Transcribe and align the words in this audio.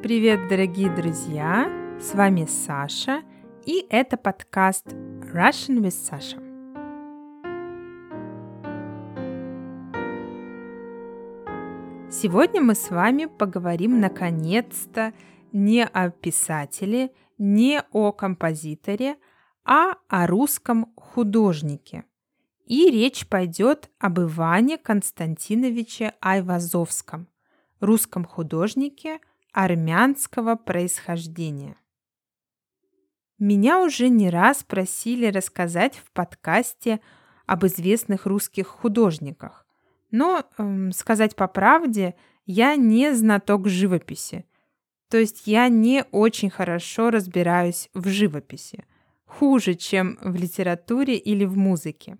Привет, 0.00 0.46
дорогие 0.48 0.94
друзья! 0.94 1.68
С 2.00 2.14
вами 2.14 2.46
Саша, 2.48 3.24
и 3.66 3.84
это 3.90 4.16
подкаст 4.16 4.86
Russian 4.86 5.80
with 5.80 5.88
Sasha. 5.88 6.38
Сегодня 12.12 12.60
мы 12.60 12.76
с 12.76 12.90
вами 12.90 13.24
поговорим 13.24 13.98
наконец-то 13.98 15.12
не 15.52 15.84
о 15.84 16.10
писателе, 16.10 17.10
не 17.36 17.82
о 17.90 18.12
композиторе, 18.12 19.16
а 19.64 19.96
о 20.06 20.28
русском 20.28 20.92
художнике. 20.94 22.04
И 22.66 22.88
речь 22.88 23.26
пойдет 23.26 23.90
об 23.98 24.20
Иване 24.20 24.78
Константиновиче 24.78 26.14
Айвазовском, 26.20 27.26
русском 27.80 28.24
художнике 28.24 29.18
армянского 29.58 30.54
происхождения. 30.54 31.74
Меня 33.40 33.82
уже 33.82 34.08
не 34.08 34.30
раз 34.30 34.62
просили 34.62 35.26
рассказать 35.26 35.96
в 35.96 36.12
подкасте 36.12 37.00
об 37.44 37.66
известных 37.66 38.24
русских 38.24 38.68
художниках, 38.68 39.66
но, 40.12 40.44
эм, 40.58 40.92
сказать 40.92 41.34
по 41.34 41.48
правде, 41.48 42.14
я 42.46 42.76
не 42.76 43.12
знаток 43.12 43.66
живописи. 43.66 44.44
То 45.10 45.18
есть 45.18 45.48
я 45.48 45.68
не 45.68 46.04
очень 46.12 46.50
хорошо 46.50 47.10
разбираюсь 47.10 47.90
в 47.94 48.06
живописи. 48.06 48.84
Хуже, 49.24 49.74
чем 49.74 50.20
в 50.22 50.36
литературе 50.36 51.16
или 51.16 51.44
в 51.44 51.56
музыке. 51.56 52.16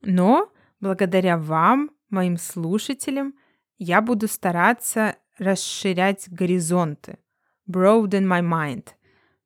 Но 0.00 0.48
благодаря 0.78 1.38
вам, 1.38 1.90
моим 2.08 2.36
слушателям, 2.36 3.34
я 3.78 4.00
буду 4.00 4.28
стараться 4.28 5.16
расширять 5.42 6.28
горизонты. 6.30 7.18
Broaden 7.68 8.24
my 8.26 8.42
mind. 8.42 8.88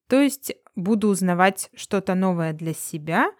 То 0.07 0.21
есть 0.21 0.55
буду 0.75 1.09
узнавать 1.09 1.71
что-то 1.75 2.15
новое 2.15 2.53
для 2.53 2.75
себя 2.75 3.33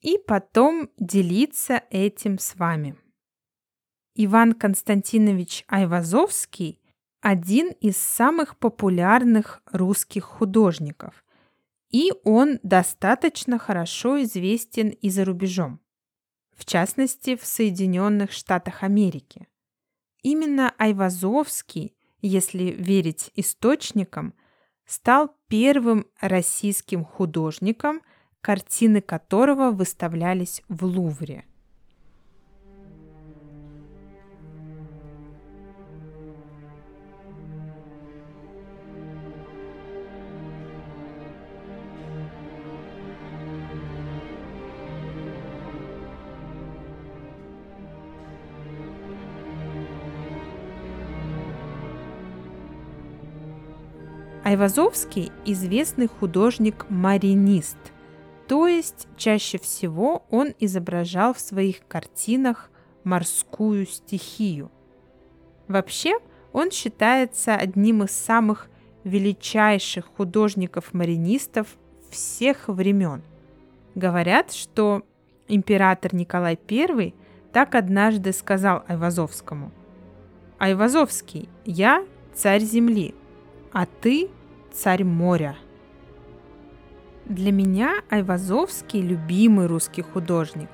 и 0.00 0.18
потом 0.18 0.90
делиться 0.98 1.82
этим 1.90 2.38
с 2.38 2.56
вами. 2.56 2.96
Иван 4.14 4.54
Константинович 4.54 5.64
Айвазовский– 5.68 6.80
один 7.20 7.68
из 7.80 7.96
самых 7.96 8.56
популярных 8.58 9.62
русских 9.66 10.24
художников, 10.24 11.24
и 11.90 12.12
он 12.24 12.58
достаточно 12.62 13.58
хорошо 13.58 14.22
известен 14.22 14.88
и 14.88 15.10
за 15.10 15.24
рубежом, 15.24 15.80
в 16.56 16.64
частности 16.64 17.36
в 17.36 17.44
Соединенных 17.44 18.32
Штатах 18.32 18.82
Америки. 18.82 19.48
Именно 20.22 20.74
Айвазовский, 20.78 21.96
если 22.20 22.64
верить 22.64 23.30
источникам, 23.34 24.34
стал 24.86 25.34
первым 25.48 26.06
российским 26.20 27.04
художником, 27.04 28.00
картины 28.40 29.00
которого 29.00 29.70
выставлялись 29.70 30.62
в 30.68 30.84
Лувре. 30.84 31.44
Айвазовский– 54.48 55.30
известный 55.44 56.06
художник-маринист, 56.06 57.76
то 58.46 58.66
есть 58.66 59.06
чаще 59.18 59.58
всего 59.58 60.24
он 60.30 60.54
изображал 60.58 61.34
в 61.34 61.38
своих 61.38 61.86
картинах 61.86 62.70
морскую 63.04 63.84
стихию. 63.84 64.70
Вообще, 65.66 66.14
он 66.54 66.70
считается 66.70 67.56
одним 67.56 68.04
из 68.04 68.12
самых 68.12 68.70
величайших 69.04 70.06
художников-маринистов 70.16 71.66
всех 72.10 72.68
времен. 72.68 73.20
Говорят, 73.94 74.54
что 74.54 75.02
император 75.46 76.14
Николай 76.14 76.58
I 76.70 77.12
так 77.52 77.74
однажды 77.74 78.32
сказал 78.32 78.82
Айвазовскому. 78.88 79.72
«Айвазовский, 80.58 81.50
я 81.66 82.02
царь 82.32 82.62
земли, 82.62 83.14
а 83.74 83.84
ты 83.84 84.30
царь 84.72 85.04
моря. 85.04 85.56
Для 87.26 87.52
меня 87.52 88.02
Айвазовский 88.08 89.02
любимый 89.02 89.66
русский 89.66 90.02
художник. 90.02 90.70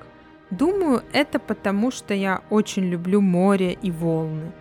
Думаю, 0.51 1.03
это 1.11 1.39
потому, 1.39 1.91
что 1.91 2.13
я 2.13 2.43
очень 2.49 2.85
люблю 2.85 3.19
море 3.19 3.73
и 3.73 3.91
волны. 3.91 4.51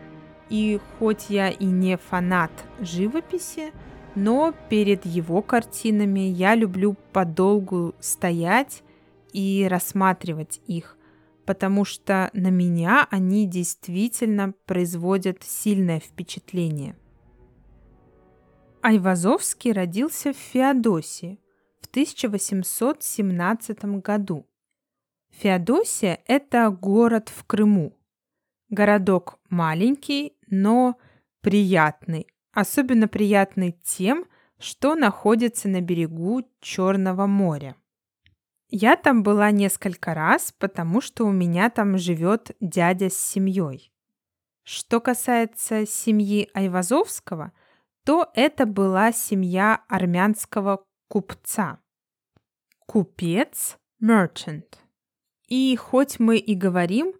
И 0.48 0.80
хоть 0.98 1.30
я 1.30 1.50
и 1.50 1.64
не 1.66 1.96
фанат 1.96 2.50
живописи, 2.80 3.72
но 4.14 4.54
перед 4.68 5.06
его 5.06 5.42
картинами 5.42 6.20
я 6.20 6.54
люблю 6.54 6.96
подолгу 7.12 7.94
стоять 8.00 8.82
и 9.32 9.66
рассматривать 9.68 10.60
их, 10.66 10.96
потому 11.46 11.84
что 11.84 12.30
на 12.32 12.48
меня 12.48 13.06
они 13.10 13.46
действительно 13.46 14.54
производят 14.66 15.42
сильное 15.42 16.00
впечатление– 16.00 16.96
Айвазовский 18.84 19.72
родился 19.72 20.34
в 20.34 20.36
Феодосии 20.36 21.40
в 21.80 21.86
1817 21.86 23.84
году. 24.02 24.46
Феодосия– 25.30 26.20
это 26.26 26.68
город 26.68 27.30
в 27.34 27.46
Крыму. 27.46 27.96
Городок 28.68 29.38
маленький, 29.48 30.36
но 30.48 30.98
приятный. 31.40 32.26
Особенно 32.52 33.08
приятный 33.08 33.72
тем, 33.82 34.26
что 34.58 34.94
находится 34.96 35.66
на 35.70 35.80
берегу 35.80 36.42
Черного 36.60 37.26
моря. 37.26 37.76
Я 38.68 38.96
там 38.96 39.22
была 39.22 39.50
несколько 39.50 40.12
раз, 40.12 40.52
потому 40.58 41.00
что 41.00 41.24
у 41.24 41.32
меня 41.32 41.70
там 41.70 41.96
живет 41.96 42.54
дядя 42.60 43.08
с 43.08 43.16
семьей. 43.16 43.94
Что 44.62 45.00
касается 45.00 45.86
семьи 45.86 46.50
Айвазовского– 46.52 47.52
то 48.04 48.30
это 48.34 48.66
была 48.66 49.12
семья 49.12 49.82
армянского 49.88 50.84
купца. 51.08 51.80
Купец– 52.86 53.78
merchant. 54.02 54.78
И 55.48 55.74
хоть 55.76 56.20
мы 56.20 56.38
и 56.38 56.54
говорим 56.54 57.14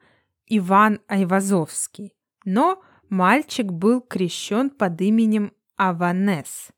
Иван 0.47 1.00
Айвазовский, 1.09 2.12
но 2.45 2.83
мальчик 3.09 3.67
был 3.67 4.03
крещен 4.03 4.71
под 4.71 5.00
именем 5.00 5.53
Аванес. 5.77 6.69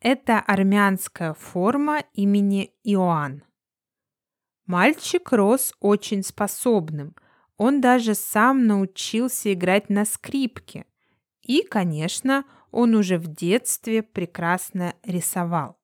Это 0.00 0.38
армянская 0.38 1.34
форма 1.34 2.04
имени 2.12 2.72
Иоанн. 2.84 3.42
Мальчик 4.66 5.32
рос 5.32 5.74
очень 5.80 6.22
способным. 6.22 7.16
Он 7.56 7.80
даже 7.80 8.14
сам 8.14 8.66
научился 8.66 9.52
играть 9.52 9.88
на 9.88 10.04
скрипке. 10.04 10.86
И, 11.40 11.62
конечно, 11.62 12.44
он 12.70 12.94
уже 12.94 13.18
в 13.18 13.26
детстве 13.28 14.02
прекрасно 14.02 14.94
рисовал. 15.02 15.78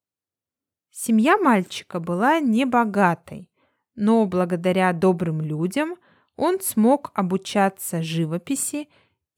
Семья 0.91 1.39
мальчика 1.39 2.01
была 2.01 2.41
небогатой, 2.41 3.51
но 3.95 4.27
благодаря 4.27 4.93
добрым 4.93 5.41
людям 5.41 5.97
он 6.37 6.61
смог 6.61 7.11
обучаться 7.15 8.03
живописи 8.03 8.89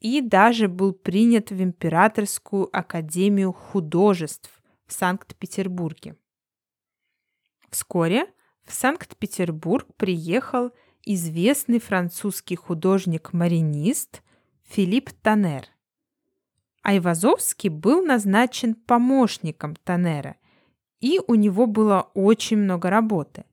и 0.01 0.21
даже 0.21 0.69
был 0.69 0.93
принят 0.93 1.51
в 1.51 1.63
Императорскую 1.63 2.69
академию 2.77 3.53
художеств 3.53 4.51
в 4.87 4.93
Санкт-Петербурге. 4.93 6.17
Вскоре 7.71 8.27
в 8.65 8.73
Санкт-Петербург 8.73 9.87
приехал 9.97 10.73
известный 11.05 11.81
французский 11.81 12.57
художник-маринист 12.57 14.23
Филипп 14.65 15.11
Танер. 15.23 15.74
Айвазовский 16.85 17.71
был 17.71 18.05
назначен 18.05 18.75
помощником 18.75 19.75
Танера, 19.75 20.37
и 21.01 21.19
у 21.27 21.35
него 21.35 21.67
было 21.67 22.11
очень 22.13 22.59
много 22.59 22.91
работы. 22.91 23.47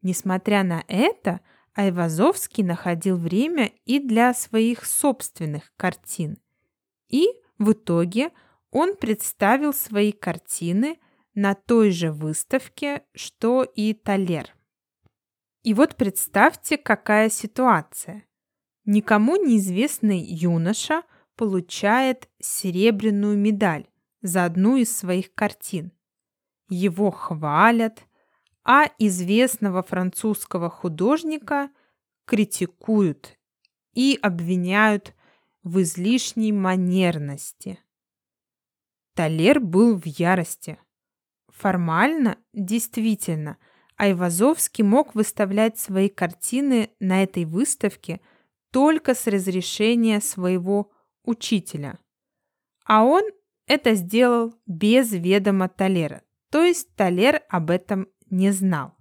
Несмотря 0.00 0.64
на 0.64 0.82
это, 0.88 1.40
Айвазовский 1.74 2.64
находил 2.64 3.18
время 3.18 3.70
и 3.84 3.98
для 3.98 4.32
своих 4.32 4.86
собственных 4.86 5.74
картин. 5.76 6.38
И 7.08 7.26
в 7.58 7.72
итоге 7.72 8.30
он 8.70 8.96
представил 8.96 9.74
свои 9.74 10.12
картины 10.12 10.98
на 11.34 11.54
той 11.54 11.90
же 11.90 12.12
выставке, 12.12 13.02
что 13.14 13.62
и 13.62 13.92
Талер. 13.92 14.54
И 15.62 15.74
вот 15.74 15.96
представьте, 15.96 16.78
какая 16.78 17.28
ситуация. 17.28 18.24
Никому 18.86 19.36
неизвестный 19.36 20.18
юноша– 20.18 21.02
получает 21.36 22.28
серебряную 22.40 23.36
медаль 23.36 23.86
за 24.22 24.44
одну 24.44 24.76
из 24.76 24.96
своих 24.96 25.34
картин. 25.34 25.92
Его 26.68 27.10
хвалят, 27.10 28.06
а 28.64 28.86
известного 28.98 29.82
французского 29.82 30.70
художника 30.70 31.70
критикуют 32.24 33.38
и 33.92 34.18
обвиняют 34.22 35.14
в 35.62 35.82
излишней 35.82 36.52
манерности. 36.52 37.78
Талер 39.14 39.60
был 39.60 39.96
в 39.96 40.06
ярости. 40.06 40.78
Формально, 41.48 42.38
действительно, 42.52 43.58
Айвазовский 43.96 44.82
мог 44.82 45.14
выставлять 45.14 45.78
свои 45.78 46.08
картины 46.08 46.90
на 46.98 47.22
этой 47.22 47.44
выставке 47.44 48.20
только 48.70 49.14
с 49.14 49.28
разрешения 49.28 50.20
своего 50.20 50.90
учителя. 51.24 51.98
А 52.84 53.04
он 53.04 53.22
это 53.66 53.94
сделал 53.94 54.54
без 54.66 55.12
ведома 55.12 55.68
Талера, 55.68 56.22
то 56.50 56.62
есть 56.62 56.94
Талер 56.94 57.42
об 57.48 57.70
этом 57.70 58.08
не 58.30 58.50
знал. 58.50 58.94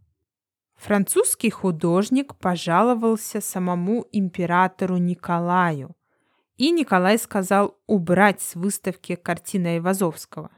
Французский 0.76 1.50
художник 1.50 2.36
пожаловался 2.36 3.42
самому 3.42 4.06
императору 4.12 4.98
Николаю, 4.98 5.96
и 6.58 6.72
Николай 6.72 7.18
сказал 7.18 7.78
убрать 7.88 8.42
с 8.42 8.56
выставки 8.56 9.16
картины 9.16 9.68
Айвазовского. 9.76 10.52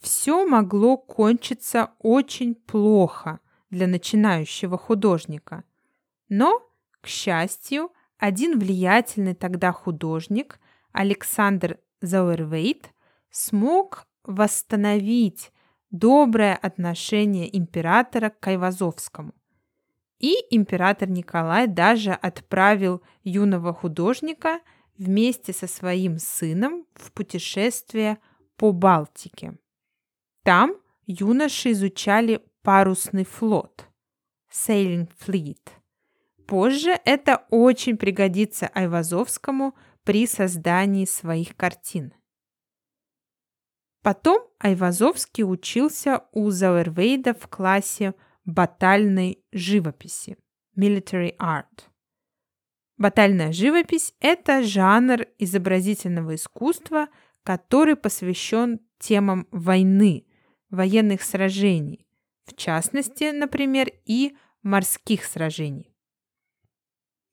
Все 0.00 0.46
могло 0.46 0.96
кончиться 0.96 1.90
очень 1.98 2.54
плохо 2.54 3.40
для 3.68 3.86
начинающего 3.86 4.78
художника. 4.78 5.64
Но, 6.28 6.62
к 7.00 7.06
счастью, 7.06 7.90
один 8.18 8.58
влиятельный 8.58 9.34
тогда 9.34 9.72
художник, 9.72 10.58
Александр 10.92 11.78
Зауэрвейт, 12.00 12.92
смог 13.30 14.06
восстановить 14.24 15.52
доброе 15.90 16.56
отношение 16.56 17.56
императора 17.56 18.30
к 18.30 18.46
Айвазовскому. 18.46 19.34
И 20.18 20.34
император 20.50 21.08
Николай 21.08 21.66
даже 21.66 22.12
отправил 22.12 23.02
юного 23.24 23.72
художника 23.72 24.60
вместе 24.98 25.52
со 25.52 25.66
своим 25.66 26.18
сыном 26.18 26.84
в 26.94 27.10
путешествие 27.12 28.18
по 28.56 28.72
Балтике. 28.72 29.56
Там 30.42 30.74
юноши 31.06 31.72
изучали 31.72 32.42
парусный 32.62 33.24
флот– 33.24 33.86
Sailing 34.52 35.08
Fleet. 35.18 35.60
Позже 36.46 37.00
это 37.04 37.46
очень 37.50 37.96
пригодится 37.96 38.66
Айвазовскому 38.66 39.74
при 40.10 40.26
создании 40.26 41.04
своих 41.04 41.54
картин. 41.54 42.12
Потом 44.02 44.42
Айвазовский 44.58 45.44
учился 45.44 46.24
у 46.32 46.50
Зауэрвейда 46.50 47.32
в 47.32 47.46
классе 47.46 48.14
батальной 48.44 49.44
живописи– 49.52 50.36
Military 50.76 51.36
Art. 51.36 51.84
Батальная 52.96 53.52
живопись– 53.52 54.12
это 54.20 54.64
жанр 54.64 55.28
изобразительного 55.38 56.34
искусства, 56.34 57.06
который 57.44 57.94
посвящен 57.94 58.80
темам 58.98 59.46
войны, 59.52 60.26
военных 60.70 61.22
сражений, 61.22 62.04
в 62.46 62.56
частности, 62.56 63.30
например, 63.30 63.92
и 64.06 64.36
морских 64.64 65.24
сражений. 65.24 65.94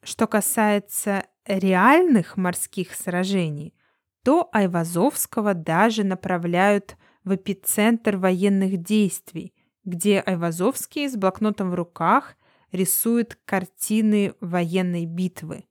Что 0.03 0.27
касается 0.27 1.25
реальных 1.47 2.37
морских 2.37 2.93
сражений, 2.93 3.73
то 4.23 4.49
Айвазовского 4.51 5.53
даже 5.53 6.03
направляют 6.03 6.97
в 7.23 7.35
эпицентр 7.35 8.17
военных 8.17 8.77
действий, 8.77 9.53
где 9.83 10.19
Айвазовский 10.19 11.09
с 11.09 11.15
блокнотом 11.15 11.71
в 11.71 11.75
руках 11.75 12.35
рисует 12.71 13.37
картины 13.45 14.33
военной 14.41 15.05
битвы. 15.05 15.65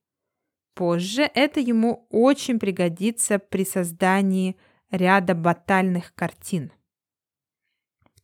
Позже 0.75 1.31
это 1.34 1.61
ему 1.61 2.06
очень 2.11 2.58
пригодится 2.58 3.38
при 3.38 3.64
создании 3.64 4.56
ряда 4.90 5.34
батальных 5.34 6.14
картин. 6.14 6.72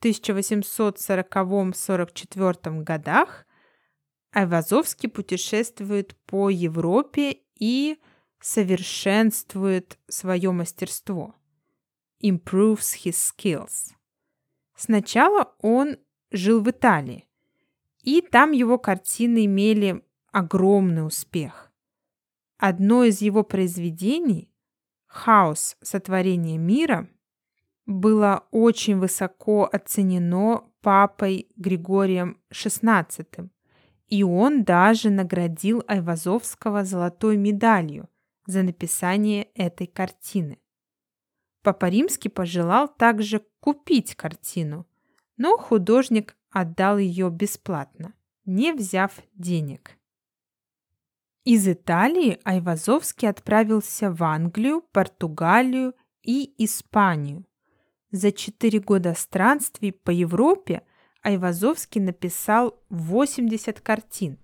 1840-44 0.02 2.82
годах 2.82 3.46
Айвазовский 4.32 5.08
путешествует 5.08 6.14
по 6.26 6.50
Европе 6.50 7.38
и 7.62 8.00
совершенствует 8.40 9.96
свое 10.08 10.50
мастерство. 10.50 11.36
Improves 12.20 12.96
his 13.04 13.12
skills. 13.12 13.92
Сначала 14.74 15.54
он 15.60 15.96
жил 16.32 16.60
в 16.60 16.68
Италии, 16.68 17.28
и 18.02 18.20
там 18.20 18.50
его 18.50 18.78
картины 18.78 19.46
имели 19.46 20.04
огромный 20.32 21.06
успех. 21.06 21.70
Одно 22.58 23.04
из 23.04 23.22
его 23.22 23.44
произведений 23.44 24.50
«Хаос. 25.06 25.76
Сотворение 25.82 26.58
мира» 26.58 27.08
было 27.86 28.48
очень 28.50 28.98
высоко 28.98 29.70
оценено 29.72 30.64
папой 30.80 31.46
Григорием 31.54 32.40
XVI, 32.50 33.50
и 34.12 34.22
он 34.24 34.62
даже 34.62 35.08
наградил 35.08 35.82
Айвазовского 35.88 36.84
золотой 36.84 37.38
медалью 37.38 38.10
за 38.44 38.62
написание 38.62 39.44
этой 39.54 39.86
картины. 39.86 40.58
Папа 41.62 41.86
Римский 41.86 42.28
пожелал 42.28 42.88
также 42.88 43.42
купить 43.60 44.14
картину, 44.14 44.86
но 45.38 45.56
художник 45.56 46.36
отдал 46.50 46.98
ее 46.98 47.30
бесплатно, 47.30 48.12
не 48.44 48.74
взяв 48.74 49.12
денег. 49.32 49.96
Из 51.44 51.66
Италии 51.66 52.38
Айвазовский 52.44 53.30
отправился 53.30 54.12
в 54.12 54.22
Англию, 54.22 54.82
Португалию 54.92 55.94
и 56.22 56.52
Испанию, 56.62 57.46
за 58.10 58.30
четыре 58.30 58.78
года 58.78 59.14
странствий 59.14 59.90
по 59.90 60.10
Европе 60.10 60.82
Айвазовский 61.22 62.00
написал 62.00 62.76
80 62.90 63.80
картин. 63.80 64.38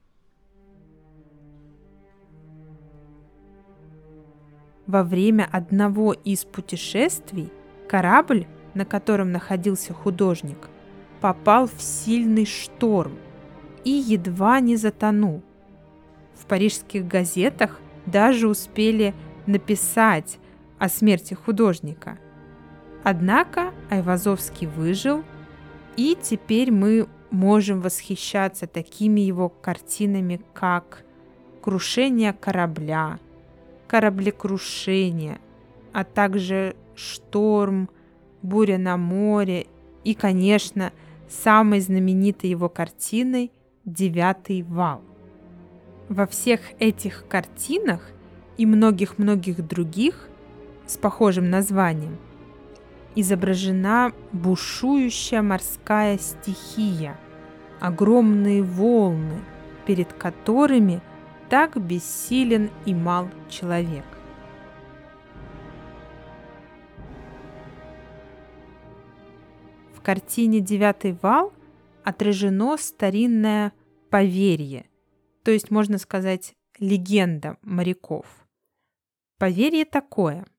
Во 4.86 5.02
время 5.02 5.48
одного 5.50 6.12
из 6.12 6.44
путешествий 6.44 7.52
корабль, 7.88 8.46
на 8.74 8.84
котором 8.84 9.32
находился 9.32 9.92
художник, 9.92 10.68
попал 11.20 11.66
в 11.66 11.82
сильный 11.82 12.46
шторм 12.46 13.18
и 13.84 13.90
едва 13.90 14.60
не 14.60 14.76
затонул. 14.76 15.42
В 16.34 16.46
парижских 16.46 17.06
газетах 17.06 17.80
даже 18.06 18.48
успели 18.48 19.14
написать 19.46 20.38
о 20.78 20.88
смерти 20.88 21.34
художника– 21.34 22.18
Однако 23.04 23.72
Айвазовский 23.90 24.66
выжил, 24.66 25.24
и 25.98 26.16
теперь 26.22 26.70
мы 26.70 27.08
можем 27.32 27.80
восхищаться 27.80 28.68
такими 28.68 29.20
его 29.20 29.48
картинами, 29.48 30.40
как 30.54 31.04
«Крушение 31.60 32.32
корабля», 32.32 33.18
«Кораблекрушение», 33.88 35.40
а 35.92 36.04
также 36.04 36.76
«Шторм», 36.94 37.90
«Буря 38.42 38.78
на 38.78 38.96
море» 38.96 39.66
и, 40.04 40.14
конечно, 40.14 40.92
самой 41.28 41.80
знаменитой 41.80 42.48
его 42.48 42.68
картиной 42.68 43.50
«Девятый 43.84 44.62
вал». 44.62 45.02
Во 46.08 46.28
всех 46.28 46.60
этих 46.78 47.26
картинах 47.26 48.08
и 48.56 48.66
многих-многих 48.66 49.66
других 49.66 50.28
с 50.86 50.96
похожим 50.96 51.50
названием– 51.50 52.18
изображена 53.20 54.12
бушующая 54.32 55.42
морская 55.42 56.18
стихия, 56.18 57.18
огромные 57.80 58.62
волны, 58.62 59.40
перед 59.86 60.12
которыми 60.12 61.00
так 61.50 61.76
бессилен 61.82 62.70
и 62.86 62.94
мал 62.94 63.28
человек. 63.48 64.04
В 69.94 70.00
картине 70.00 70.60
«Девятый 70.60 71.18
вал» 71.20 71.52
отражено 72.04 72.76
старинное 72.76 73.72
поверье, 74.10 74.88
то 75.42 75.50
есть, 75.50 75.72
можно 75.72 75.98
сказать, 75.98 76.54
легенда 76.78 77.56
моряков. 77.62 78.26
Поверье 79.38 79.84
такое– 79.84 80.46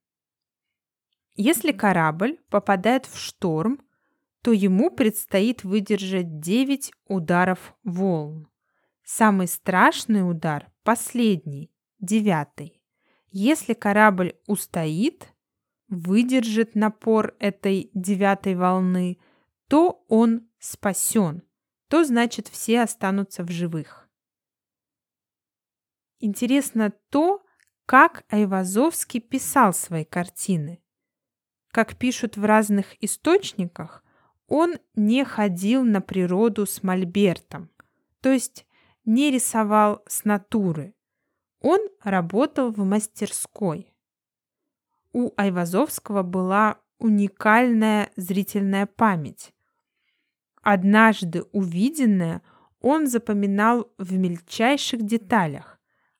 если 1.41 1.71
корабль 1.71 2.37
попадает 2.49 3.05
в 3.05 3.17
шторм, 3.17 3.79
то 4.41 4.51
ему 4.51 4.91
предстоит 4.91 5.63
выдержать 5.63 6.41
9 6.41 6.91
ударов 7.05 7.75
волн. 7.85 8.49
Самый 9.05 9.47
страшный 9.47 10.29
удар– 10.29 10.69
последний, 10.83 11.71
девятый. 11.99 12.81
Если 13.31 13.73
корабль 13.73 14.35
устоит, 14.47 15.33
выдержит 15.87 16.75
напор 16.75 17.33
этой 17.39 17.89
девятой 17.93 18.55
волны, 18.55 19.17
то 19.69 20.03
он 20.09 20.45
спасен, 20.59 21.43
то 21.87 22.03
значит 22.03 22.49
все 22.49 22.81
останутся 22.81 23.45
в 23.45 23.49
живых. 23.49 24.09
Интересно 26.19 26.91
то, 27.09 27.41
как 27.85 28.25
Айвазовский 28.27 29.21
писал 29.21 29.71
свои 29.71 30.03
картины. 30.03 30.83
Как 31.71 31.95
пишут 31.95 32.37
в 32.37 32.45
разных 32.45 33.01
источниках, 33.03 34.03
он 34.47 34.77
не 34.95 35.23
ходил 35.23 35.83
на 35.83 36.01
природу 36.01 36.65
с 36.65 36.81
мольбертом, 36.81 37.69
то 38.21 38.31
есть 38.31 38.65
не 39.05 39.29
рисовал 39.31 40.03
с 40.07 40.25
натуры. 40.25 40.95
Он 41.61 41.79
работал 42.03 42.71
в 42.71 42.83
мастерской. 42.83 43.93
У 45.13 45.31
Айвазовского 45.37 46.23
была 46.23 46.79
уникальная 46.97 48.09
зрительная 48.15 48.85
память. 48.85 49.53
Однажды 50.61 51.43
увиденное 51.51 52.41
он 52.81 53.07
запоминал 53.07 53.91
в 53.97 54.13
мельчайших 54.13 55.03
деталях, 55.03 55.79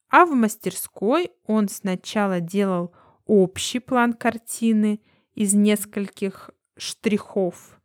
а 0.10 0.26
в 0.26 0.34
мастерской 0.34 1.32
он 1.46 1.70
сначала 1.70 2.40
делал 2.40 2.94
общий 3.26 3.80
план 3.80 4.14
картины 4.14 5.02
из 5.34 5.54
нескольких 5.54 6.52
штрихов. 6.78 7.80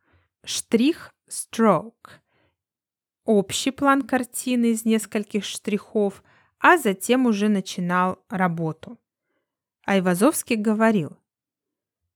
Штрих– 0.44 1.14
stroke. 1.28 2.10
Общий 3.24 3.70
план 3.70 4.02
картины 4.02 4.72
из 4.72 4.84
нескольких 4.84 5.44
штрихов, 5.44 6.22
а 6.58 6.76
затем 6.76 7.26
уже 7.26 7.48
начинал 7.48 8.22
работу. 8.28 8.98
Айвазовский 9.86 10.56
говорил, 10.56 11.16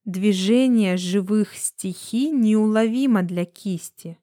Движение 0.09 0.97
живых 0.97 1.55
стихий 1.55 2.31
неуловимо 2.31 3.23
для 3.23 3.45
кисти. 3.45 4.19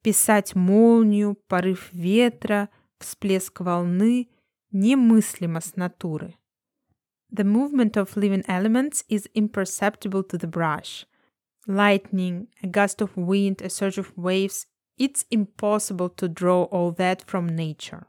Писать 0.00 0.54
молнию, 0.54 1.34
порыв 1.48 1.92
ветра, 1.92 2.70
всплеск 2.98 3.60
волны 3.60 4.30
немыслимо 4.72 5.60
с 5.60 5.76
натуры. 5.76 6.34
The 7.30 7.44
movement 7.44 7.96
of 7.96 8.16
living 8.16 8.44
elements 8.48 9.04
is 9.08 9.28
imperceptible 9.34 10.22
to 10.24 10.38
the 10.38 10.46
brush. 10.46 11.06
Lightning, 11.66 12.48
a 12.62 12.66
gust 12.66 13.02
of 13.02 13.16
wind, 13.16 13.60
a 13.60 13.68
surge 13.68 13.98
of 13.98 14.16
waves, 14.16 14.66
it's 14.96 15.26
impossible 15.30 16.08
to 16.10 16.28
draw 16.28 16.64
all 16.64 16.92
that 16.92 17.22
from 17.22 17.46
nature. 17.48 18.06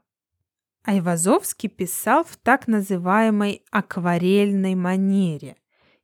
Айвазовский 0.84 1.68
писал 1.68 2.24
в 2.24 2.36
так 2.38 2.66
называемой 2.66 3.62
акварельной 3.70 4.74
манере 4.74 5.56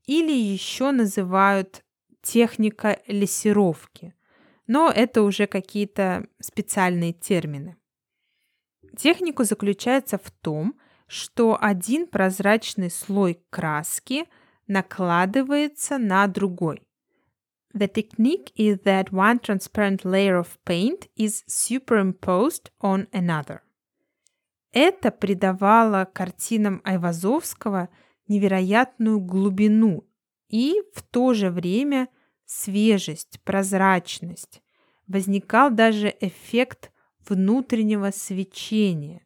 или 0.05 0.33
еще 0.33 0.91
называют 0.91 1.83
техника 2.23 3.01
лессировки, 3.07 4.15
но 4.67 4.93
это 4.95 5.23
уже 5.23 5.47
какие-то 5.47 6.27
специальные 6.41 7.15
термины. 7.15 7.77
Техника 8.97 9.45
заключается 9.45 10.19
в 10.19 10.31
том, 10.31 10.79
что 11.07 11.57
один 11.61 12.07
прозрачный 12.07 12.91
слой 12.91 13.41
краски 13.51 14.25
накладывается 14.67 15.99
на 15.99 16.27
другой. 16.27 16.83
The 17.75 17.93
technique 17.93 18.53
is 18.57 18.83
that 18.85 19.11
one 19.11 19.39
transparent 19.39 20.03
layer 20.03 20.39
of 20.39 20.59
paint 20.65 21.09
is 21.15 21.45
superimposed 21.47 22.71
on 22.81 23.07
another. 23.13 23.61
Это 24.73 25.11
придавало 25.11 26.07
картинам 26.07 26.81
Айвазовского 26.85 27.89
невероятную 28.29 29.21
глубину 29.21 30.09
и 30.49 30.83
в 30.95 31.03
то 31.03 31.35
же 31.35 31.51
время 31.51 32.09
свежесть, 32.47 33.41
прозрачность. 33.45 34.63
Возникал 35.07 35.71
даже 35.71 36.15
эффект 36.21 36.91
внутреннего 37.29 38.11
свечения. 38.11 39.26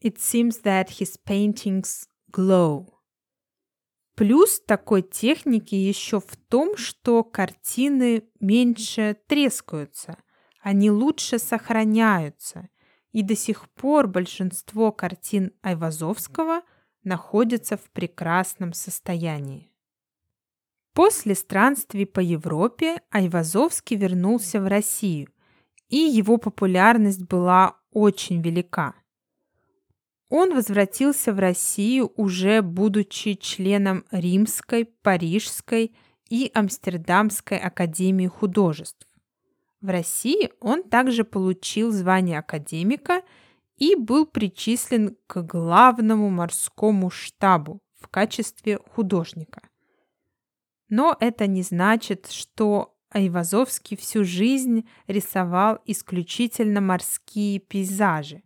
It 0.00 0.18
seems 0.18 0.62
that 0.62 0.90
his 1.00 1.16
paintings 1.26 2.06
glow. 2.30 2.86
Плюс 4.14 4.60
такой 4.60 5.02
техники 5.02 5.74
еще 5.74 6.20
в 6.20 6.36
том, 6.48 6.76
что 6.76 7.22
картины 7.22 8.24
меньше 8.40 9.16
трескаются, 9.26 10.18
они 10.60 10.90
лучше 10.90 11.38
сохраняются, 11.38 12.68
и 13.12 13.22
до 13.22 13.36
сих 13.36 13.70
пор 13.70 14.08
большинство 14.08 14.92
картин 14.92 15.52
Айвазовского 15.62 16.62
находятся 17.04 17.76
в 17.76 17.90
прекрасном 17.90 18.72
состоянии. 18.72 19.72
После 20.94 21.36
странствий 21.36 22.06
по 22.06 22.20
Европе 22.20 23.00
Айвазовский 23.10 23.96
вернулся 23.96 24.60
в 24.60 24.66
Россию, 24.66 25.32
и 25.88 25.96
его 25.96 26.38
популярность 26.38 27.22
была 27.22 27.78
очень 27.92 28.42
велика. 28.42 28.94
Он 30.28 30.54
возвратился 30.54 31.32
в 31.32 31.38
Россию 31.38 32.12
уже 32.16 32.60
будучи 32.60 33.34
членом 33.34 34.04
Римской, 34.10 34.84
Парижской 34.84 35.94
и 36.28 36.50
Амстердамской 36.52 37.58
академии 37.58 38.26
художеств. 38.26 39.06
В 39.80 39.88
России 39.88 40.50
он 40.60 40.82
также 40.82 41.24
получил 41.24 41.92
звание 41.92 42.40
академика 42.40 43.22
и 43.76 43.94
был 43.94 44.26
причислен 44.26 45.16
к 45.26 45.42
главному 45.42 46.28
морскому 46.28 47.10
штабу 47.10 47.80
в 47.98 48.08
качестве 48.08 48.78
художника. 48.94 49.62
Но 50.88 51.16
это 51.20 51.46
не 51.46 51.62
значит, 51.62 52.30
что 52.30 52.96
Айвазовский 53.10 53.96
всю 53.96 54.24
жизнь 54.24 54.86
рисовал 55.06 55.78
исключительно 55.86 56.80
морские 56.80 57.60
пейзажи. 57.60 58.42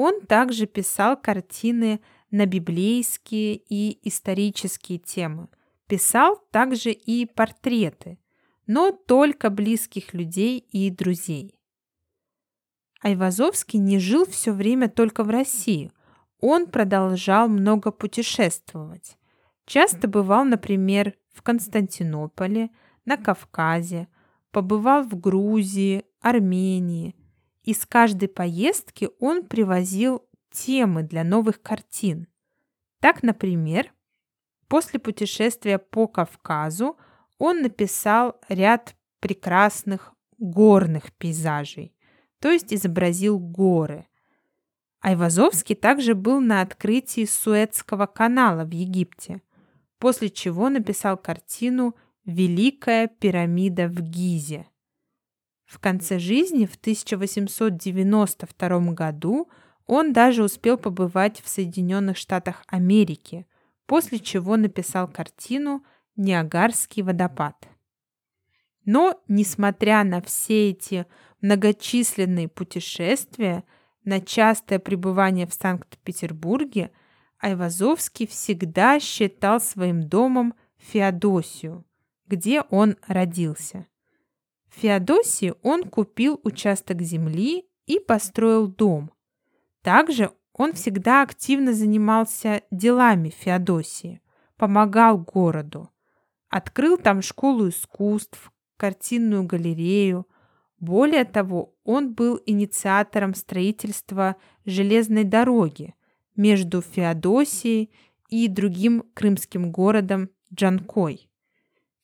Он 0.00 0.20
также 0.20 0.66
писал 0.66 1.16
картины 1.16 2.00
на 2.30 2.46
библейские 2.46 3.56
и 3.56 3.98
исторические 4.08 5.00
темы. 5.00 5.48
Писал 5.88 6.40
также 6.52 6.92
и 6.92 7.26
портреты, 7.26 8.20
но 8.68 8.92
только 8.92 9.50
близких 9.50 10.14
людей 10.14 10.60
и 10.60 10.88
друзей. 10.92 11.58
Айвазовский 13.02 13.80
не 13.80 13.98
жил 13.98 14.24
все 14.24 14.52
время 14.52 14.88
только 14.88 15.24
в 15.24 15.30
России. 15.30 15.90
Он 16.38 16.68
продолжал 16.68 17.48
много 17.48 17.90
путешествовать. 17.90 19.18
Часто 19.66 20.06
бывал, 20.06 20.44
например, 20.44 21.14
в 21.32 21.42
Константинополе, 21.42 22.70
на 23.04 23.16
Кавказе, 23.16 24.06
побывал 24.52 25.02
в 25.02 25.18
Грузии, 25.18 26.04
Армении, 26.20 27.16
и 27.68 27.74
с 27.74 27.84
каждой 27.84 28.30
поездки 28.30 29.10
он 29.20 29.44
привозил 29.44 30.26
темы 30.50 31.02
для 31.02 31.22
новых 31.22 31.60
картин. 31.60 32.26
Так, 32.98 33.22
например, 33.22 33.92
после 34.68 34.98
путешествия 34.98 35.78
по 35.78 36.08
Кавказу 36.08 36.96
он 37.36 37.60
написал 37.60 38.40
ряд 38.48 38.96
прекрасных 39.20 40.14
горных 40.38 41.12
пейзажей, 41.12 41.94
то 42.38 42.48
есть 42.48 42.72
изобразил 42.72 43.38
горы. 43.38 44.08
Айвазовский 45.02 45.74
также 45.74 46.14
был 46.14 46.40
на 46.40 46.62
открытии 46.62 47.26
Суэцкого 47.26 48.06
канала 48.06 48.64
в 48.64 48.70
Египте, 48.70 49.42
после 49.98 50.30
чего 50.30 50.70
написал 50.70 51.18
картину 51.18 51.94
«Великая 52.24 53.08
пирамида 53.08 53.88
в 53.88 54.00
Гизе». 54.00 54.64
В 55.68 55.78
конце 55.78 56.18
жизни, 56.18 56.64
в 56.64 56.76
1892 56.76 58.92
году, 58.94 59.50
он 59.86 60.14
даже 60.14 60.42
успел 60.42 60.78
побывать 60.78 61.42
в 61.42 61.48
Соединенных 61.48 62.16
Штатах 62.16 62.64
Америки, 62.68 63.46
после 63.84 64.18
чего 64.18 64.56
написал 64.56 65.08
картину 65.08 65.84
«Ниагарский 66.16 67.02
водопад». 67.02 67.68
Но, 68.86 69.20
несмотря 69.28 70.04
на 70.04 70.22
все 70.22 70.70
эти 70.70 71.04
многочисленные 71.42 72.48
путешествия, 72.48 73.62
на 74.04 74.22
частое 74.22 74.78
пребывание 74.78 75.46
в 75.46 75.52
Санкт-Петербурге, 75.52 76.92
Айвазовский 77.40 78.26
всегда 78.26 78.98
считал 79.00 79.60
своим 79.60 80.08
домом 80.08 80.54
Феодосию, 80.78 81.84
где 82.26 82.62
он 82.70 82.96
родился. 83.06 83.86
В 84.68 84.80
Феодосии 84.80 85.54
он 85.62 85.84
купил 85.84 86.40
участок 86.44 87.02
земли 87.02 87.66
и 87.86 87.98
построил 87.98 88.68
дом. 88.68 89.10
Также 89.82 90.30
он 90.52 90.72
всегда 90.72 91.22
активно 91.22 91.72
занимался 91.72 92.62
делами 92.70 93.30
Феодосии, 93.30 94.20
помогал 94.56 95.18
городу. 95.18 95.90
Открыл 96.48 96.96
там 96.96 97.22
школу 97.22 97.68
искусств, 97.68 98.50
картинную 98.76 99.44
галерею. 99.44 100.26
Более 100.80 101.24
того, 101.24 101.74
он 101.84 102.14
был 102.14 102.40
инициатором 102.46 103.34
строительства 103.34 104.36
железной 104.64 105.24
дороги 105.24 105.94
между 106.36 106.82
Феодосией 106.82 107.90
и 108.28 108.48
другим 108.48 109.04
крымским 109.14 109.70
городом 109.70 110.30
Джанкой. 110.52 111.30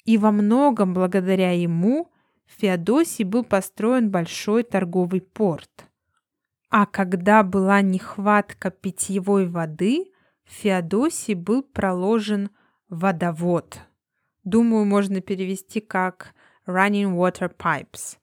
И 0.04 0.18
во 0.18 0.30
многом 0.32 0.92
благодаря 0.92 1.52
ему 1.52 2.10
в 2.46 2.60
Феодосии 2.60 3.24
был 3.24 3.44
построен 3.44 4.10
большой 4.10 4.62
торговый 4.62 5.20
порт. 5.20 5.86
А 6.70 6.86
когда 6.86 7.42
была 7.42 7.80
нехватка 7.82 8.70
питьевой 8.70 9.48
воды, 9.48 10.06
в 10.44 10.50
Феодосии 10.50 11.34
был 11.34 11.62
проложен 11.62 12.50
водовод. 12.88 13.78
Думаю, 14.42 14.84
можно 14.84 15.20
перевести 15.20 15.80
как 15.80 16.34
running 16.66 17.16
water 17.16 17.54
pipes. 17.56 18.18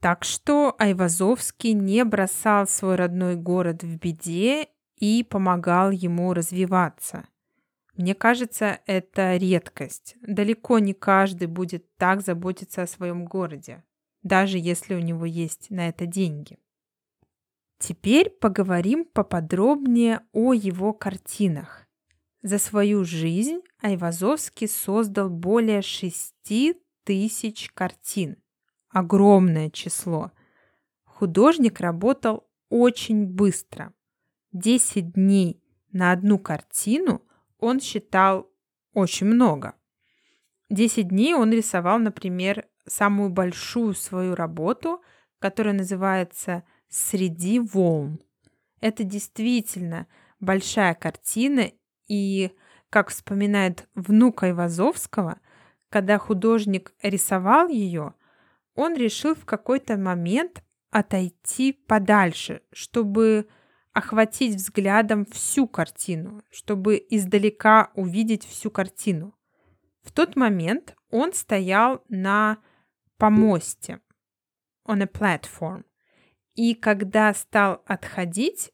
Так 0.00 0.24
что 0.24 0.74
Айвазовский 0.78 1.72
не 1.72 2.04
бросал 2.04 2.66
свой 2.66 2.96
родной 2.96 3.36
город 3.36 3.82
в 3.82 3.96
беде 3.98 4.68
и 4.96 5.24
помогал 5.24 5.90
ему 5.90 6.32
развиваться. 6.34 7.26
Мне 7.96 8.14
кажется, 8.14 8.80
это 8.86 9.36
редкость. 9.36 10.16
Далеко 10.20 10.78
не 10.78 10.92
каждый 10.92 11.48
будет 11.48 11.96
так 11.96 12.20
заботиться 12.20 12.82
о 12.82 12.86
своем 12.86 13.24
городе, 13.24 13.84
даже 14.22 14.58
если 14.58 14.94
у 14.94 15.00
него 15.00 15.24
есть 15.24 15.70
на 15.70 15.88
это 15.88 16.04
деньги. 16.04 16.58
Теперь 17.78 18.30
поговорим 18.30 19.04
поподробнее 19.04 20.20
о 20.32 20.52
его 20.52 20.92
картинах. 20.92 21.86
За 22.42 22.58
свою 22.58 23.04
жизнь 23.04 23.60
Айвазовский 23.80 24.68
создал 24.68 25.30
более 25.30 25.82
шести 25.82 26.80
тысяч 27.04 27.70
картин. 27.72 28.36
Огромное 28.90 29.70
число. 29.70 30.32
Художник 31.04 31.80
работал 31.80 32.46
очень 32.68 33.26
быстро. 33.26 33.92
10 34.52 35.12
дней 35.12 35.62
на 35.92 36.12
одну 36.12 36.38
картину 36.38 37.25
он 37.66 37.80
считал 37.80 38.48
очень 38.92 39.26
много. 39.26 39.74
10 40.70 41.08
дней 41.08 41.34
он 41.34 41.52
рисовал, 41.52 41.98
например, 41.98 42.66
самую 42.86 43.30
большую 43.30 43.94
свою 43.94 44.34
работу, 44.34 45.02
которая 45.38 45.74
называется 45.74 46.62
«Среди 46.88 47.58
волн». 47.58 48.20
Это 48.80 49.04
действительно 49.04 50.06
большая 50.40 50.94
картина, 50.94 51.70
и, 52.08 52.52
как 52.88 53.08
вспоминает 53.08 53.88
внук 53.94 54.44
Айвазовского, 54.44 55.40
когда 55.88 56.18
художник 56.18 56.94
рисовал 57.02 57.68
ее, 57.68 58.14
он 58.74 58.94
решил 58.94 59.34
в 59.34 59.44
какой-то 59.44 59.96
момент 59.96 60.62
отойти 60.90 61.72
подальше, 61.72 62.62
чтобы 62.72 63.48
охватить 63.96 64.56
взглядом 64.56 65.24
всю 65.24 65.66
картину, 65.66 66.42
чтобы 66.50 67.02
издалека 67.08 67.92
увидеть 67.94 68.44
всю 68.44 68.70
картину. 68.70 69.34
В 70.02 70.12
тот 70.12 70.36
момент 70.36 70.94
он 71.08 71.32
стоял 71.32 72.04
на 72.10 72.58
помосте, 73.16 74.02
on 74.86 75.02
a 75.02 75.06
platform, 75.06 75.84
и 76.54 76.74
когда 76.74 77.32
стал 77.32 77.82
отходить, 77.86 78.70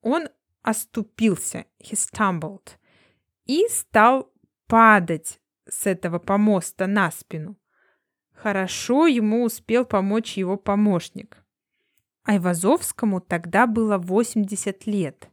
он 0.00 0.28
оступился, 0.62 1.66
he 1.80 1.94
stumbled, 1.94 2.76
и 3.46 3.66
стал 3.68 4.32
падать 4.68 5.40
с 5.68 5.86
этого 5.86 6.20
помоста 6.20 6.86
на 6.86 7.10
спину. 7.10 7.58
Хорошо 8.32 9.08
ему 9.08 9.42
успел 9.42 9.84
помочь 9.84 10.36
его 10.36 10.56
помощник. 10.56 11.41
Айвазовскому 12.24 13.20
тогда 13.20 13.66
было 13.66 13.98
80 13.98 14.86
лет. 14.86 15.30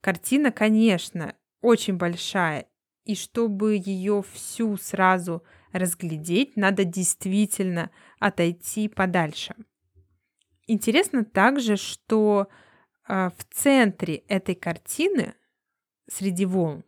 Картина, 0.00 0.52
конечно, 0.52 1.34
очень 1.60 1.96
большая, 1.96 2.66
и 3.04 3.14
чтобы 3.14 3.76
ее 3.76 4.22
всю 4.32 4.76
сразу 4.76 5.42
разглядеть, 5.72 6.56
надо 6.56 6.84
действительно 6.84 7.90
отойти 8.18 8.88
подальше. 8.88 9.54
Интересно 10.66 11.24
также, 11.24 11.76
что 11.76 12.48
э, 13.08 13.30
в 13.36 13.44
центре 13.52 14.16
этой 14.28 14.54
картины, 14.54 15.34
среди 16.08 16.44
волн, 16.44 16.84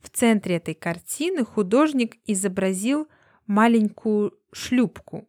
в 0.00 0.10
центре 0.10 0.56
этой 0.56 0.74
картины 0.74 1.44
художник 1.44 2.16
изобразил 2.26 3.08
маленькую 3.46 4.38
шлюпку. 4.52 5.26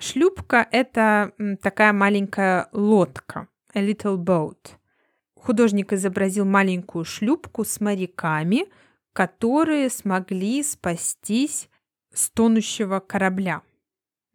Шлюпка– 0.00 0.68
это 0.70 1.32
такая 1.60 1.92
маленькая 1.92 2.68
лодка, 2.70 3.48
a 3.74 3.84
little 3.84 4.16
boat. 4.16 4.76
Художник 5.34 5.92
изобразил 5.92 6.44
маленькую 6.44 7.04
шлюпку 7.04 7.64
с 7.64 7.80
моряками, 7.80 8.66
которые 9.12 9.90
смогли 9.90 10.62
спастись 10.62 11.68
с 12.14 12.30
тонущего 12.30 13.00
корабля. 13.00 13.62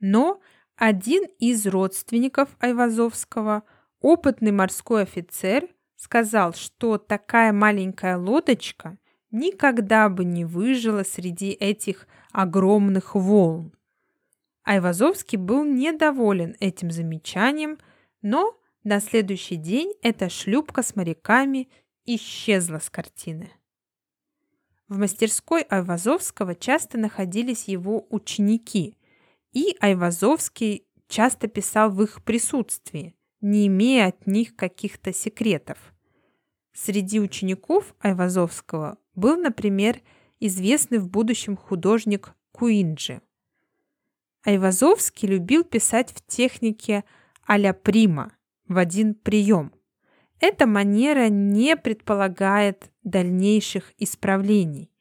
Но 0.01 0.41
один 0.75 1.23
из 1.39 1.65
родственников 1.65 2.49
Айвазовского, 2.59 3.63
опытный 4.01 4.51
морской 4.51 5.03
офицер, 5.03 5.69
сказал, 5.95 6.53
что 6.53 6.97
такая 6.97 7.53
маленькая 7.53 8.17
лодочка 8.17 8.97
никогда 9.31 10.09
бы 10.09 10.25
не 10.25 10.43
выжила 10.43 11.03
среди 11.03 11.51
этих 11.51 12.05
огромных 12.33 13.15
волн. 13.15 13.71
Айвазовский 14.63 15.37
был 15.37 15.65
недоволен 15.65 16.55
этим 16.59 16.89
замечанием, 16.89 17.77
но 18.21 18.57
на 18.83 19.01
следующий 19.01 19.57
день 19.57 19.93
эта 20.01 20.29
шлюпка 20.29 20.83
с 20.83 20.95
моряками 20.95 21.69
исчезла 22.05 22.79
с 22.79 22.89
картины. 22.89 23.51
В 24.87 24.97
мастерской 24.97 25.63
Айвазовского 25.63 26.55
часто 26.55 26.97
находились 26.97 27.67
его 27.67 28.05
ученики, 28.09 28.97
и 29.51 29.75
Айвазовский 29.79 30.85
часто 31.07 31.47
писал 31.47 31.89
в 31.91 32.01
их 32.01 32.23
присутствии, 32.23 33.15
не 33.41 33.67
имея 33.67 34.07
от 34.07 34.27
них 34.27 34.55
каких-то 34.55 35.13
секретов. 35.13 35.77
Среди 36.73 37.19
учеников 37.19 37.93
Айвазовского 37.99 38.97
был, 39.13 39.37
например, 39.37 40.01
известный 40.39 40.99
в 40.99 41.09
будущем 41.09 41.57
художник 41.57 42.33
Куинджи– 42.51 43.21
Айвазовский 44.43 45.27
любил 45.27 45.63
писать 45.63 46.13
в 46.13 46.25
технике 46.25 47.03
а-ля 47.45 47.73
прима, 47.73 48.33
в 48.67 48.77
один 48.77 49.15
прием. 49.15 49.73
Эта 50.39 50.65
манера 50.65 51.29
не 51.29 51.77
предполагает 51.77 52.91
дальнейших 53.03 53.93
исправлений. 53.97 54.91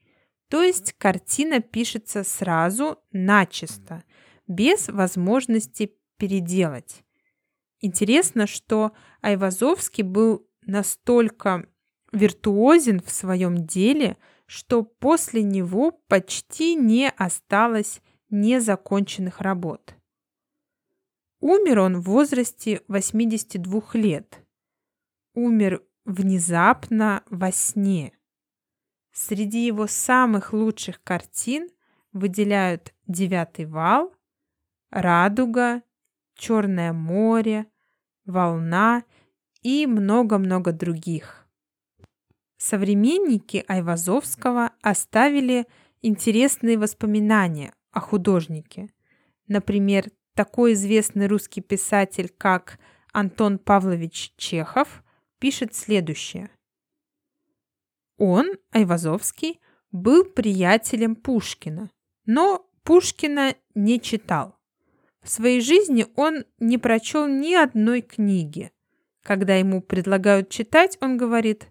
То 0.48 0.62
есть 0.62 0.92
картина 0.92 1.60
пишется 1.60 2.24
сразу, 2.24 2.98
начисто, 3.10 4.04
без 4.46 4.88
возможности 4.88 5.94
переделать. 6.18 7.02
Интересно, 7.80 8.46
что 8.46 8.92
Айвазовский 9.22 10.04
был 10.04 10.46
настолько 10.64 11.66
виртуозен 12.12 13.00
в 13.00 13.10
своем 13.10 13.66
деле, 13.66 14.16
что 14.46 14.82
после 14.82 15.42
него 15.42 15.92
почти 16.06 16.76
не 16.76 17.08
осталось 17.08 18.00
незаконченных 18.32 19.40
работ. 19.40 19.94
Умер 21.40 21.80
он 21.80 22.00
в 22.00 22.04
возрасте 22.04 22.82
82 22.88 23.82
лет. 23.94 24.44
Умер 25.34 25.82
внезапно 26.04 27.22
во 27.30 27.52
сне. 27.52 28.12
Среди 29.12 29.66
его 29.66 29.86
самых 29.86 30.52
лучших 30.52 31.02
картин 31.02 31.68
выделяют 32.12 32.94
«Девятый 33.06 33.66
вал», 33.66 34.14
«Радуга», 34.90 35.82
«Черное 36.34 36.92
море», 36.92 37.66
«Волна» 38.24 39.04
и 39.60 39.86
много-много 39.86 40.72
других. 40.72 41.46
Современники 42.56 43.64
Айвазовского 43.68 44.72
оставили 44.80 45.66
интересные 46.00 46.78
воспоминания 46.78 47.74
о 47.92 48.00
художнике. 48.00 48.88
Например, 49.46 50.10
такой 50.34 50.72
известный 50.72 51.26
русский 51.26 51.60
писатель, 51.60 52.28
как 52.36 52.78
Антон 53.12 53.58
Павлович 53.58 54.32
Чехов, 54.36 55.04
пишет 55.38 55.74
следующее. 55.74 56.50
Он, 58.16 58.52
Айвазовский, 58.70 59.60
был 59.90 60.24
приятелем 60.24 61.14
Пушкина, 61.16 61.90
но 62.24 62.66
Пушкина 62.82 63.54
не 63.74 64.00
читал. 64.00 64.56
В 65.22 65.28
своей 65.28 65.60
жизни 65.60 66.06
он 66.16 66.44
не 66.58 66.78
прочел 66.78 67.28
ни 67.28 67.54
одной 67.54 68.00
книги. 68.00 68.72
Когда 69.22 69.54
ему 69.54 69.80
предлагают 69.80 70.48
читать, 70.48 70.98
он 71.00 71.16
говорит, 71.16 71.68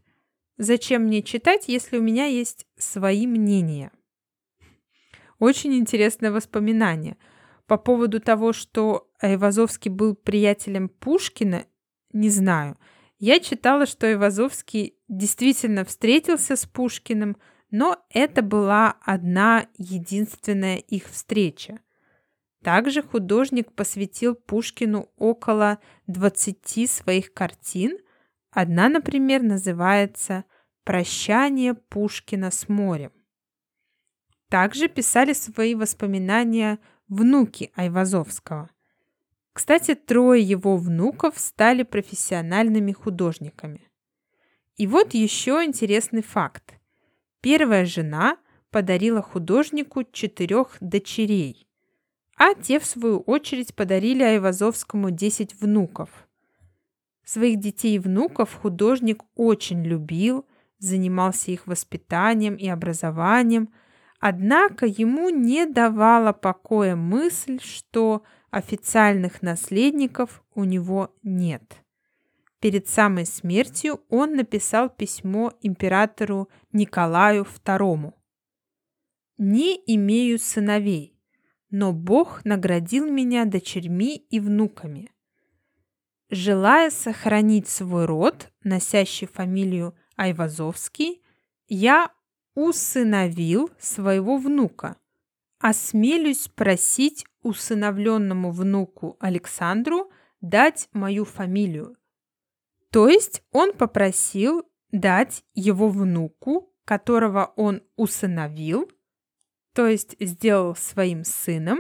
«Зачем 0.58 1.04
мне 1.04 1.22
читать, 1.22 1.68
если 1.68 1.98
у 1.98 2.02
меня 2.02 2.26
есть 2.26 2.66
свои 2.78 3.28
мнения?» 3.28 3.92
Очень 5.42 5.74
интересное 5.74 6.32
воспоминание. 6.32 7.18
По 7.66 7.78
поводу 7.78 8.20
того, 8.20 8.54
что 8.54 9.10
Айвазовский 9.20 9.90
был 9.90 10.14
приятелем 10.14 10.88
Пушкина, 10.88 11.66
не 12.14 12.30
знаю. 12.30 12.78
Я 13.18 13.40
читала, 13.40 13.88
что 13.88 14.06
Айвазовский 14.06 14.94
действительно 15.08 15.84
встретился 15.84 16.56
с 16.56 16.68
Пушкиным, 16.68 17.38
но 17.72 18.06
это 18.12 18.44
была 18.44 18.98
одна 19.02 19.66
единственная 19.80 20.78
их 20.78 21.10
встреча. 21.10 21.80
Также 22.64 23.02
художник 23.02 23.74
посвятил 23.74 24.36
Пушкину 24.36 25.10
около 25.18 25.80
20 26.06 26.88
своих 26.88 27.34
картин. 27.34 27.98
Одна, 28.52 28.90
например, 28.90 29.42
называется 29.42 30.44
«Прощание 30.84 31.74
Пушкина 31.74 32.52
с 32.52 32.70
морем». 32.70 33.12
Также 34.52 34.90
писали 34.90 35.32
свои 35.32 35.76
воспоминания 35.76 36.80
внуки 37.08 37.72
Айвазовского. 37.74 38.70
Кстати, 39.54 39.96
трое 39.96 40.44
его 40.44 40.76
внуков 40.76 41.40
стали 41.40 41.84
профессиональными 41.84 42.92
художниками. 42.92 43.90
И 44.76 44.88
вот 44.88 45.14
еще 45.14 45.64
интересный 45.64 46.22
факт. 46.22 46.74
Первая 47.40 47.86
жена 47.86 48.38
подарила 48.72 49.22
художнику 49.22 50.04
четырех 50.04 50.76
дочерей, 50.82 51.66
а 52.36 52.54
те, 52.54 52.82
в 52.82 52.86
свою 52.86 53.22
очередь, 53.22 53.74
подарили 53.74 54.22
Айвазовскому 54.22 55.12
10 55.12 55.62
внуков. 55.62 56.28
Своих 57.24 57.58
детей 57.58 57.96
и 57.96 58.00
внуков 58.00 58.54
художник 58.54 59.24
очень 59.36 59.86
любил, 59.86 60.46
занимался 60.78 61.52
их 61.52 61.68
воспитанием 61.68 62.56
и 62.56 62.68
образованием, 62.68 63.70
однако 64.22 64.86
ему 64.86 65.30
не 65.30 65.66
давала 65.66 66.32
покоя 66.32 66.96
мысль, 66.96 67.60
что 67.60 68.24
официальных 68.52 69.42
наследников 69.42 70.44
у 70.54 70.64
него 70.64 71.14
нет. 71.24 71.84
Перед 72.60 72.88
самой 72.88 73.26
смертью 73.26 74.02
он 74.10 74.36
написал 74.36 74.90
письмо 74.90 75.52
императору 75.62 76.50
Николаю 76.72 77.48
II. 77.66 78.14
«Не 79.40 79.82
имею 79.88 80.38
сыновей, 80.38 81.18
но 81.72 81.92
Бог 81.92 82.46
наградил 82.46 83.10
меня 83.10 83.46
дочерьми 83.46 84.18
и 84.18 84.40
внуками. 84.40 85.12
Желая 86.30 86.92
сохранить 86.92 87.68
свой 87.68 88.06
род, 88.06 88.52
носящий 88.64 89.26
фамилию 89.26 89.96
Айвазовский, 90.16 91.24
я 91.68 92.12
усыновил 92.56 93.70
своего 93.80 94.38
внука. 94.38 94.98
Осмелюсь 95.60 96.48
просить 96.48 97.26
усыновленному 97.44 98.52
внуку 98.52 99.18
Александру 99.20 100.12
дать 100.42 100.90
мою 100.92 101.24
фамилию, 101.26 101.98
то 102.92 103.08
есть 103.08 103.42
он 103.52 103.74
попросил 103.74 104.70
дать 104.92 105.44
его 105.54 105.88
внуку, 105.88 106.74
которого 106.84 107.54
он 107.56 107.82
усыновил, 107.96 108.92
то 109.74 109.88
есть 109.88 110.18
сделал 110.20 110.76
своим 110.76 111.24
сыном, 111.24 111.80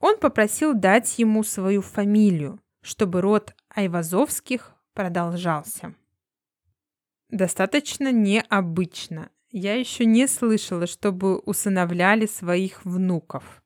он 0.00 0.18
попросил 0.18 0.72
дать 0.72 1.18
ему 1.18 1.42
свою 1.42 1.82
фамилию, 1.82 2.60
чтобы 2.80 3.20
род 3.20 3.54
Айвазовских 3.68 4.74
продолжался. 4.94 5.94
Достаточно 7.28 8.10
необычно. 8.10 9.30
Я 9.58 9.74
еще 9.74 10.04
не 10.04 10.28
слышала, 10.28 10.86
чтобы 10.86 11.38
усыновляли 11.38 12.26
своих 12.26 12.84
внуков. 12.84 13.62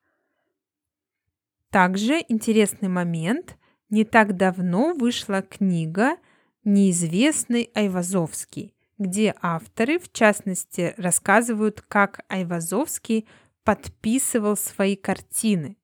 Также 1.70 2.24
интересный 2.28 2.88
момент. 2.88 3.58
Не 3.88 4.04
так 4.04 4.36
давно 4.36 4.94
вышла 4.94 5.42
книга– 5.42 6.16
неизвестный 6.64 7.72
Айвазовский, 7.74 8.72
где 8.98 9.34
авторы, 9.42 9.98
в 9.98 10.12
частности, 10.12 10.94
рассказывают, 10.96 11.80
как 11.80 12.20
Айвазовский 12.28 13.26
подписывал 13.64 14.56
свои 14.56 14.94
картины. 14.94 15.76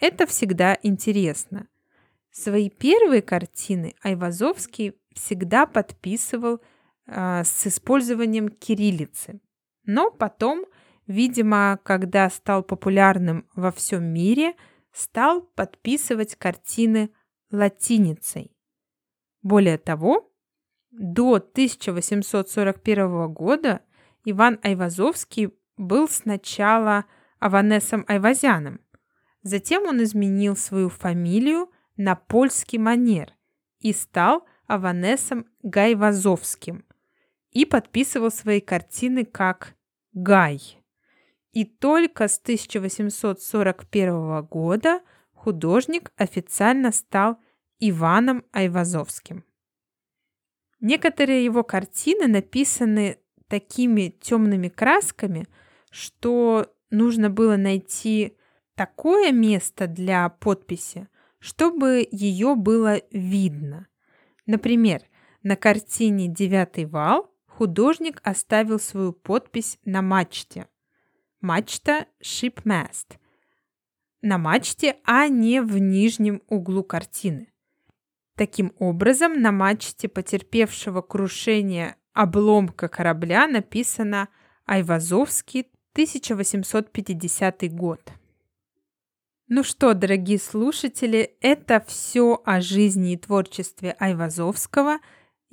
Это 0.00 0.26
всегда 0.26 0.76
интересно. 0.82 1.68
Свои 2.32 2.68
первые 2.68 3.22
картины 3.22 3.94
Айвазовский 4.02 4.94
всегда 5.14 5.66
подписывал 5.66 6.60
э, 7.06 7.44
с 7.44 7.68
использованием 7.68 8.48
кириллицы. 8.48 9.40
Но 9.84 10.10
потом, 10.10 10.64
видимо, 11.06 11.78
когда 11.82 12.30
стал 12.30 12.62
популярным 12.62 13.46
во 13.54 13.70
всем 13.72 14.04
мире, 14.04 14.54
стал 14.92 15.42
подписывать 15.42 16.36
картины 16.36 17.10
латиницей. 17.50 18.56
Более 19.42 19.78
того, 19.78 20.30
до 20.90 21.34
1841 21.34 23.32
года 23.32 23.80
Иван 24.24 24.60
Айвазовский 24.62 25.50
был 25.76 26.08
сначала 26.08 27.06
Аванесом 27.40 28.04
Айвазяном, 28.06 28.80
затем 29.42 29.84
он 29.86 30.02
изменил 30.02 30.54
свою 30.54 30.88
фамилию 30.90 31.70
на 31.96 32.14
польский 32.14 32.78
манер 32.78 33.34
и 33.80 33.92
стал 33.92 34.46
Аванесом 34.66 35.46
Гайвазовским 35.62 36.84
и 37.52 37.64
подписывал 37.64 38.30
свои 38.30 38.60
картины 38.60 39.24
как 39.24 39.74
Гай. 40.12 40.60
И 41.52 41.64
только 41.64 42.28
с 42.28 42.38
1841 42.38 44.42
года 44.42 45.00
художник 45.32 46.12
официально 46.16 46.92
стал 46.92 47.38
Иваном 47.78 48.44
Айвазовским. 48.52 49.44
Некоторые 50.80 51.44
его 51.44 51.62
картины 51.62 52.26
написаны 52.26 53.18
такими 53.48 54.08
темными 54.08 54.68
красками, 54.68 55.46
что 55.90 56.74
нужно 56.90 57.30
было 57.30 57.56
найти 57.56 58.36
такое 58.74 59.30
место 59.30 59.86
для 59.86 60.28
подписи, 60.28 61.08
чтобы 61.38 62.06
ее 62.10 62.54
было 62.54 63.00
видно. 63.10 63.86
Например, 64.46 65.02
на 65.42 65.56
картине 65.56 66.28
«Девятый 66.28 66.86
вал» 66.86 67.31
художник 67.62 68.20
оставил 68.24 68.80
свою 68.80 69.12
подпись 69.12 69.78
на 69.84 70.02
мачте. 70.02 70.66
Мачта 71.40 72.06
shipmast. 72.20 73.18
На 74.20 74.36
мачте, 74.36 74.96
а 75.04 75.28
не 75.28 75.62
в 75.62 75.78
нижнем 75.78 76.42
углу 76.48 76.82
картины. 76.82 77.52
Таким 78.34 78.72
образом, 78.80 79.40
на 79.40 79.52
мачте 79.52 80.08
потерпевшего 80.08 81.02
крушение 81.02 81.94
обломка 82.12 82.88
корабля 82.88 83.46
написано 83.46 84.28
«Айвазовский, 84.66 85.68
1850 85.92 87.72
год». 87.72 88.12
Ну 89.46 89.62
что, 89.62 89.94
дорогие 89.94 90.40
слушатели, 90.40 91.36
это 91.40 91.80
все 91.86 92.42
о 92.44 92.60
жизни 92.60 93.12
и 93.12 93.16
творчестве 93.16 93.94
Айвазовского. 94.00 94.98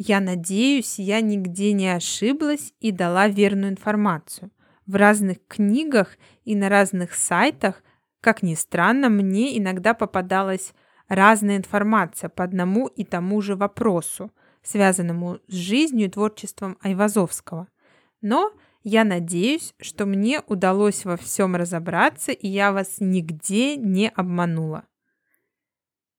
Я 0.02 0.22
надеюсь, 0.22 0.98
я 0.98 1.20
нигде 1.20 1.74
не 1.74 1.90
ошиблась 1.90 2.74
и 2.80 2.94
дала 2.94 3.28
верную 3.28 3.74
информацию. 3.74 4.50
В 4.86 4.96
разных 4.96 5.40
книгах 5.46 6.18
и 6.46 6.56
на 6.56 6.70
разных 6.70 7.14
сайтах, 7.14 7.84
как 8.22 8.42
ни 8.42 8.56
странно, 8.56 9.10
мне 9.10 9.58
иногда 9.58 9.94
попадалось 9.94 10.74
разная 11.10 11.58
информация 11.58 12.30
по 12.30 12.46
одному 12.46 12.88
и 12.88 13.04
тому 13.04 13.42
же 13.42 13.58
вопросу, 13.58 14.32
связанному 14.64 15.40
с 15.50 15.54
жизнью 15.54 16.08
и 16.08 16.10
творчеством 16.10 16.78
Айвазовского. 16.80 17.68
Но 18.22 18.54
я 18.84 19.04
надеюсь, 19.04 19.74
что 19.82 20.06
мне 20.06 20.42
удалось 20.48 21.04
во 21.04 21.18
всем 21.18 21.58
разобраться, 21.58 22.32
и 22.32 22.48
я 22.48 22.72
вас 22.72 23.02
нигде 23.02 23.76
не 23.76 24.08
обманула. 24.08 24.86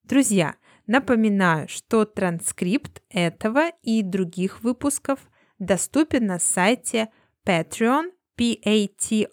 Друзья, 0.04 0.56
напоминаю, 0.90 1.68
что 1.68 2.04
транскрипт 2.04 3.00
этого 3.10 3.70
и 3.82 4.02
других 4.02 4.62
выпусков 4.64 5.20
доступен 5.60 6.26
на 6.26 6.40
сайте 6.40 7.10
Patreon, 7.46 8.10
p-a-t-r-e-o-n, 8.34 9.28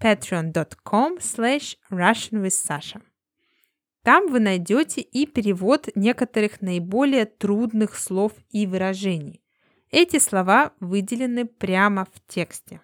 patreon.com 0.00 1.18
slash 1.18 1.76
Russian 1.90 2.42
with 2.42 2.56
Sasha. 2.68 3.02
Там 4.02 4.28
вы 4.28 4.40
найдете 4.40 5.02
и 5.02 5.26
перевод 5.26 5.90
некоторых 5.94 6.62
наиболее 6.62 7.26
трудных 7.26 7.98
слов 7.98 8.32
и 8.48 8.66
выражений. 8.66 9.42
Эти 9.90 10.18
слова 10.18 10.72
выделены 10.80 11.44
прямо 11.44 12.06
в 12.06 12.26
тексте. 12.26 12.80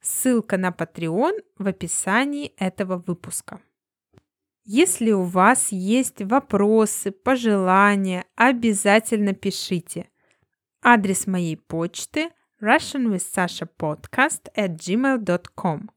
Ссылка 0.00 0.56
на 0.56 0.68
Patreon 0.68 1.42
в 1.58 1.66
описании 1.66 2.52
этого 2.58 3.02
выпуска. 3.04 3.60
Если 4.66 5.12
у 5.12 5.24
вас 5.24 5.72
есть 5.72 6.22
вопросы, 6.22 7.10
пожелания, 7.10 8.24
обязательно 8.34 9.34
пишите. 9.34 10.08
Адрес 10.82 11.26
моей 11.26 11.56
почты 11.56 12.30
russianwithsashapodcast 12.62 14.48
at 14.56 14.76
gmail.com 14.76 15.90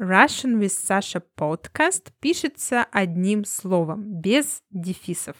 Russian 0.00 0.58
with 0.58 0.72
Sasha 0.72 1.22
Podcast 1.36 2.12
пишется 2.20 2.86
одним 2.90 3.44
словом, 3.44 4.20
без 4.20 4.62
дефисов. 4.70 5.36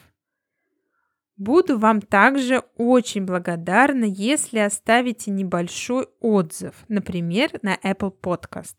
Буду 1.37 1.79
вам 1.79 2.01
также 2.01 2.59
очень 2.75 3.25
благодарна, 3.25 4.03
если 4.03 4.59
оставите 4.59 5.31
небольшой 5.31 6.07
отзыв, 6.19 6.83
например, 6.87 7.57
на 7.63 7.77
Apple 7.77 8.13
Podcast. 8.21 8.75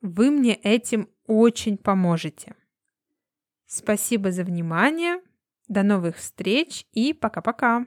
Вы 0.00 0.32
мне 0.32 0.54
этим 0.54 1.08
очень 1.26 1.76
поможете. 1.76 2.56
Спасибо 3.68 4.32
за 4.32 4.44
внимание. 4.44 5.20
До 5.68 5.82
новых 5.82 6.16
встреч 6.16 6.86
и 6.92 7.12
пока-пока. 7.12 7.84